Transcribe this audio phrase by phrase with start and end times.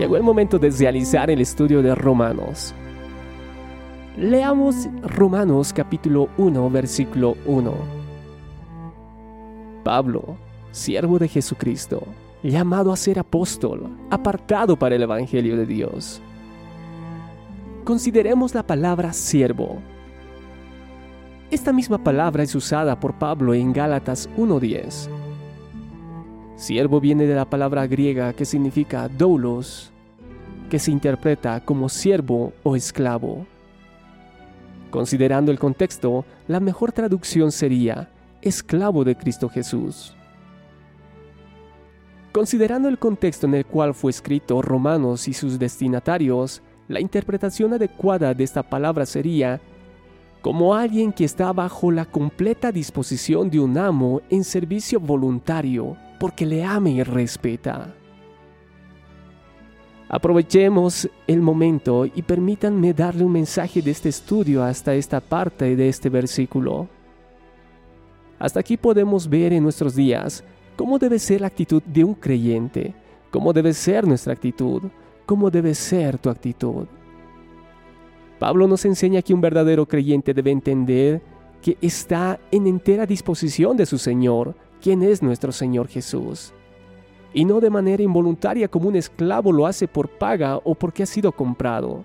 [0.00, 2.74] llegó el momento de realizar el estudio de Romanos.
[4.16, 7.74] Leamos Romanos capítulo 1, versículo 1.
[9.84, 10.38] Pablo,
[10.70, 12.02] siervo de Jesucristo,
[12.42, 16.22] llamado a ser apóstol, apartado para el Evangelio de Dios.
[17.84, 19.82] Consideremos la palabra siervo.
[21.50, 25.29] Esta misma palabra es usada por Pablo en Gálatas 1.10.
[26.60, 29.90] Siervo viene de la palabra griega que significa doulos,
[30.68, 33.46] que se interpreta como siervo o esclavo.
[34.90, 38.10] Considerando el contexto, la mejor traducción sería
[38.42, 40.14] esclavo de Cristo Jesús.
[42.30, 48.34] Considerando el contexto en el cual fue escrito Romanos y sus destinatarios, la interpretación adecuada
[48.34, 49.62] de esta palabra sería
[50.42, 56.44] como alguien que está bajo la completa disposición de un amo en servicio voluntario porque
[56.44, 57.94] le ame y respeta.
[60.06, 65.88] Aprovechemos el momento y permítanme darle un mensaje de este estudio hasta esta parte de
[65.88, 66.88] este versículo.
[68.38, 70.44] Hasta aquí podemos ver en nuestros días
[70.76, 72.94] cómo debe ser la actitud de un creyente,
[73.30, 74.82] cómo debe ser nuestra actitud,
[75.24, 76.86] cómo debe ser tu actitud.
[78.38, 81.22] Pablo nos enseña que un verdadero creyente debe entender
[81.62, 86.52] que está en entera disposición de su Señor, quien es nuestro Señor Jesús
[87.32, 91.06] y no de manera involuntaria como un esclavo lo hace por paga o porque ha
[91.06, 92.04] sido comprado.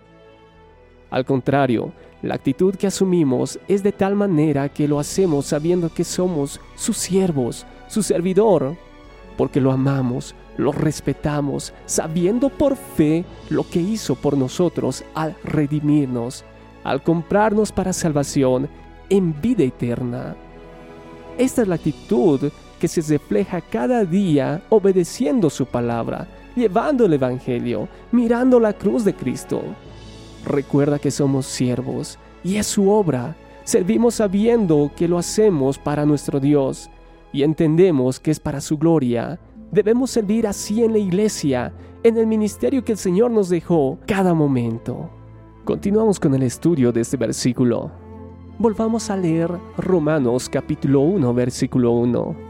[1.09, 6.03] Al contrario, la actitud que asumimos es de tal manera que lo hacemos sabiendo que
[6.03, 8.75] somos sus siervos, su servidor,
[9.37, 16.45] porque lo amamos, lo respetamos, sabiendo por fe lo que hizo por nosotros al redimirnos,
[16.83, 18.69] al comprarnos para salvación
[19.09, 20.35] en vida eterna.
[21.37, 27.87] Esta es la actitud que se refleja cada día obedeciendo su palabra, llevando el Evangelio,
[28.11, 29.61] mirando la cruz de Cristo.
[30.45, 33.35] Recuerda que somos siervos y es su obra.
[33.63, 36.89] Servimos sabiendo que lo hacemos para nuestro Dios
[37.33, 39.39] y entendemos que es para su gloria.
[39.71, 44.33] Debemos servir así en la iglesia, en el ministerio que el Señor nos dejó cada
[44.33, 45.09] momento.
[45.65, 47.91] Continuamos con el estudio de este versículo.
[48.59, 52.44] Volvamos a leer Romanos capítulo 1 versículo 1.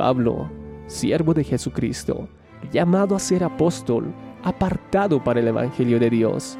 [0.00, 0.48] Pablo,
[0.86, 2.26] siervo de Jesucristo,
[2.72, 6.56] llamado a ser apóstol, apartado para el Evangelio de Dios.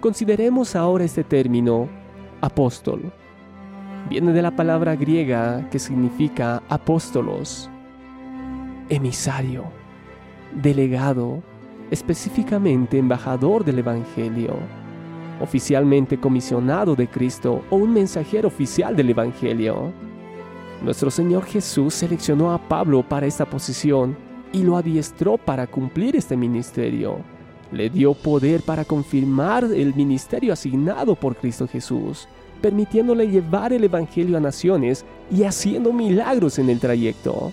[0.00, 1.88] Consideremos ahora este término,
[2.40, 3.12] apóstol.
[4.08, 7.70] Viene de la palabra griega que significa apóstolos,
[8.88, 9.66] emisario,
[10.60, 11.44] delegado,
[11.92, 14.56] específicamente embajador del Evangelio,
[15.40, 20.09] oficialmente comisionado de Cristo o un mensajero oficial del Evangelio.
[20.82, 24.16] Nuestro Señor Jesús seleccionó a Pablo para esta posición
[24.50, 27.18] y lo adiestró para cumplir este ministerio.
[27.70, 32.26] Le dio poder para confirmar el ministerio asignado por Cristo Jesús,
[32.62, 37.52] permitiéndole llevar el Evangelio a naciones y haciendo milagros en el trayecto.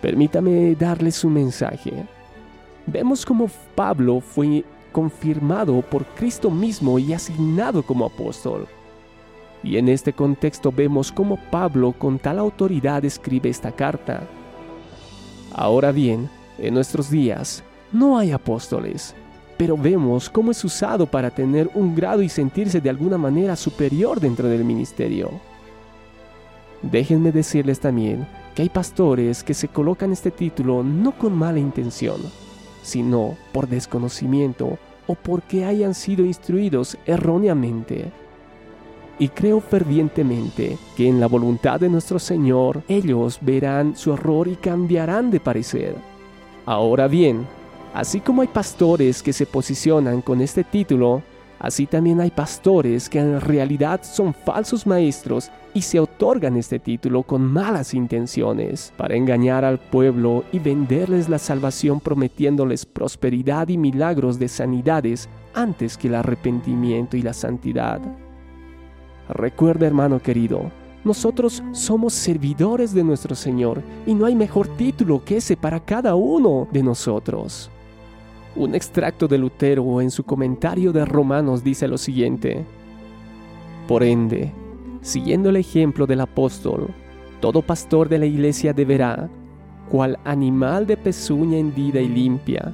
[0.00, 2.06] Permítame darle su mensaje.
[2.86, 8.68] Vemos cómo Pablo fue confirmado por Cristo mismo y asignado como apóstol.
[9.62, 14.22] Y en este contexto vemos cómo Pablo con tal autoridad escribe esta carta.
[15.52, 19.14] Ahora bien, en nuestros días no hay apóstoles,
[19.56, 24.20] pero vemos cómo es usado para tener un grado y sentirse de alguna manera superior
[24.20, 25.30] dentro del ministerio.
[26.82, 32.20] Déjenme decirles también que hay pastores que se colocan este título no con mala intención,
[32.82, 38.12] sino por desconocimiento o porque hayan sido instruidos erróneamente
[39.18, 44.56] y creo fervientemente que en la voluntad de nuestro Señor ellos verán su error y
[44.56, 45.96] cambiarán de parecer.
[46.66, 47.46] Ahora bien,
[47.94, 51.22] así como hay pastores que se posicionan con este título,
[51.58, 57.22] así también hay pastores que en realidad son falsos maestros y se otorgan este título
[57.22, 64.38] con malas intenciones para engañar al pueblo y venderles la salvación prometiéndoles prosperidad y milagros
[64.38, 68.00] de sanidades antes que el arrepentimiento y la santidad.
[69.28, 70.70] Recuerda, hermano querido,
[71.04, 76.14] nosotros somos servidores de nuestro Señor y no hay mejor título que ese para cada
[76.14, 77.70] uno de nosotros.
[78.56, 82.64] Un extracto de Lutero en su comentario de Romanos dice lo siguiente.
[83.86, 84.52] Por ende,
[85.02, 86.88] siguiendo el ejemplo del apóstol,
[87.40, 89.28] todo pastor de la iglesia deberá,
[89.90, 92.72] cual animal de pezuña hendida y limpia,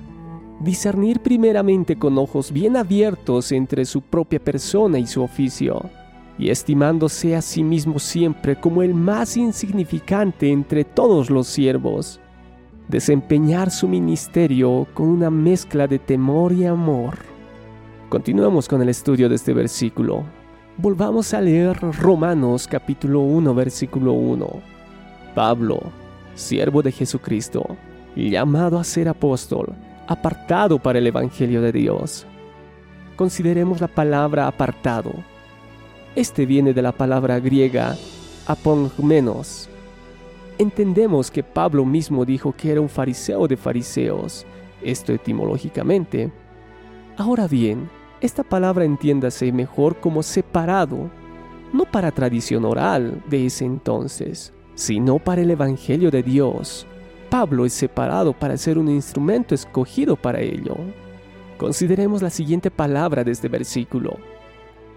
[0.60, 5.82] discernir primeramente con ojos bien abiertos entre su propia persona y su oficio
[6.38, 12.20] y estimándose a sí mismo siempre como el más insignificante entre todos los siervos,
[12.88, 17.18] desempeñar su ministerio con una mezcla de temor y amor.
[18.08, 20.24] Continuamos con el estudio de este versículo.
[20.76, 24.48] Volvamos a leer Romanos capítulo 1 versículo 1.
[25.34, 25.80] Pablo,
[26.34, 27.76] siervo de Jesucristo,
[28.16, 29.72] llamado a ser apóstol,
[30.06, 32.26] apartado para el Evangelio de Dios.
[33.16, 35.12] Consideremos la palabra apartado.
[36.16, 37.96] Este viene de la palabra griega
[38.46, 39.68] apongmenos,
[40.58, 44.46] entendemos que Pablo mismo dijo que era un fariseo de fariseos,
[44.80, 46.30] esto etimológicamente.
[47.16, 47.90] Ahora bien,
[48.20, 51.10] esta palabra entiéndase mejor como separado,
[51.72, 56.86] no para tradición oral de ese entonces, sino para el Evangelio de Dios.
[57.28, 60.76] Pablo es separado para ser un instrumento escogido para ello.
[61.58, 64.18] Consideremos la siguiente palabra de este versículo.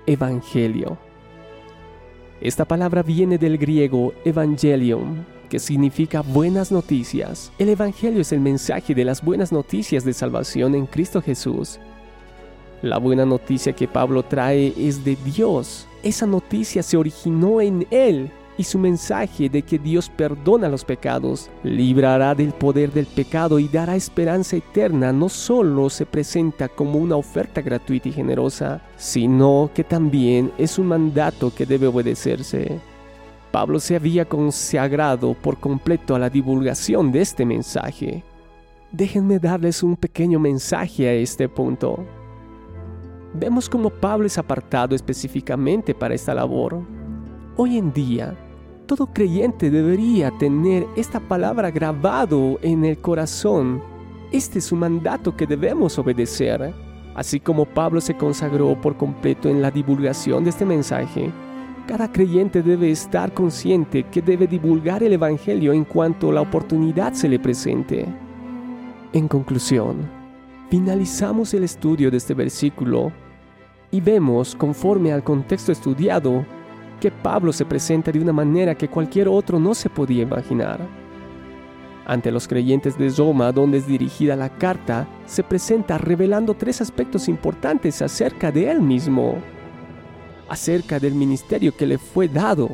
[0.07, 0.98] Evangelio.
[2.39, 7.51] Esta palabra viene del griego evangelium, que significa buenas noticias.
[7.59, 11.77] El Evangelio es el mensaje de las buenas noticias de salvación en Cristo Jesús.
[12.81, 15.88] La buena noticia que Pablo trae es de Dios.
[16.04, 21.50] Esa noticia se originó en Él y su mensaje de que Dios perdona los pecados,
[21.63, 27.15] librará del poder del pecado y dará esperanza eterna no solo se presenta como una
[27.15, 32.80] oferta gratuita y generosa, sino que también es un mandato que debe obedecerse.
[33.51, 38.24] Pablo se había consagrado por completo a la divulgación de este mensaje.
[38.92, 42.03] Déjenme darles un pequeño mensaje a este punto.
[43.33, 46.81] Vemos cómo Pablo es apartado específicamente para esta labor.
[47.56, 48.36] Hoy en día,
[48.88, 53.84] todo creyente debería tener esta palabra grabado en el corazón.
[54.31, 56.74] Este es un mandato que debemos obedecer.
[57.13, 61.31] Así como Pablo se consagró por completo en la divulgación de este mensaje,
[61.86, 67.28] cada creyente debe estar consciente que debe divulgar el Evangelio en cuanto la oportunidad se
[67.28, 68.06] le presente.
[69.13, 70.10] En conclusión,
[70.69, 73.12] finalizamos el estudio de este versículo
[73.92, 76.45] y vemos, conforme al contexto estudiado,
[77.00, 80.80] que Pablo se presenta de una manera que cualquier otro no se podía imaginar.
[82.06, 87.28] Ante los creyentes de Roma, donde es dirigida la carta, se presenta revelando tres aspectos
[87.28, 89.42] importantes acerca de él mismo
[90.50, 92.70] acerca del ministerio que le fue dado,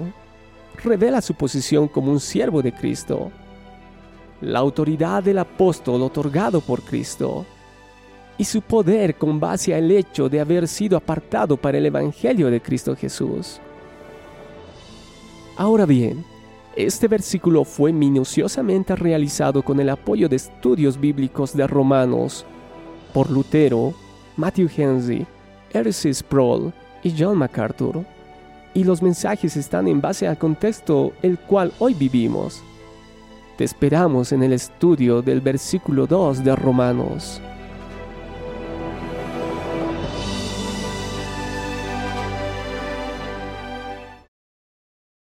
[0.83, 3.31] revela su posición como un siervo de Cristo,
[4.41, 7.45] la autoridad del apóstol otorgado por Cristo
[8.37, 12.61] y su poder con base al hecho de haber sido apartado para el Evangelio de
[12.61, 13.61] Cristo Jesús.
[15.55, 16.25] Ahora bien,
[16.75, 22.43] este versículo fue minuciosamente realizado con el apoyo de estudios bíblicos de Romanos
[23.13, 23.93] por Lutero,
[24.35, 25.27] Matthew Henry,
[25.71, 26.11] R.C.
[26.11, 26.73] Sproul
[27.03, 28.03] y John MacArthur,
[28.73, 32.63] y los mensajes están en base al contexto el cual hoy vivimos.
[33.55, 37.39] Te esperamos en el estudio del versículo 2 de Romanos.